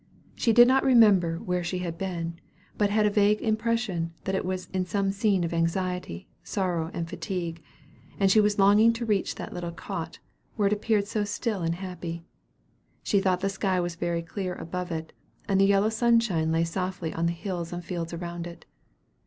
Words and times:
She 0.33 0.51
did 0.51 0.67
not 0.67 0.83
remember 0.83 1.37
where 1.37 1.63
she 1.63 1.77
had 1.77 1.95
been, 1.95 2.39
but 2.75 2.89
had 2.89 3.05
a 3.05 3.11
vague 3.11 3.39
impression 3.39 4.13
that 4.23 4.33
it 4.33 4.43
was 4.43 4.67
in 4.73 4.83
some 4.83 5.11
scene 5.11 5.43
of 5.43 5.53
anxiety, 5.53 6.27
sorrow, 6.43 6.89
and 6.91 7.07
fatigue; 7.07 7.61
and 8.19 8.31
she 8.31 8.41
was 8.41 8.57
longing 8.57 8.93
to 8.93 9.05
reach 9.05 9.35
that 9.35 9.53
little 9.53 9.69
cot, 9.71 10.17
where 10.55 10.65
it 10.65 10.73
appeared 10.73 11.05
so 11.05 11.23
still 11.23 11.61
and 11.61 11.75
happy. 11.75 12.23
She 13.03 13.19
thought 13.21 13.41
the 13.41 13.47
sky 13.49 13.79
was 13.79 13.93
very 13.93 14.23
clear 14.23 14.55
above 14.55 14.89
it, 14.91 15.13
and 15.47 15.61
the 15.61 15.65
yellow 15.69 15.89
sunshine 15.89 16.51
lay 16.51 16.63
softly 16.63 17.13
on 17.13 17.27
the 17.27 17.31
hills 17.31 17.71
and 17.71 17.85
fields 17.85 18.11
around 18.11 18.47
it. 18.47 18.65